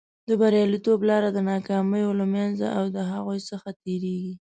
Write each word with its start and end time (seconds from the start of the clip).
د 0.27 0.29
بریالیتوب 0.41 0.99
لاره 1.09 1.29
د 1.33 1.37
ناکامیو 1.51 2.17
له 2.19 2.25
منځه 2.35 2.67
او 2.77 2.85
د 2.95 2.97
هغو 3.11 3.35
څخه 3.49 3.69
تېرېږي. 3.83 4.33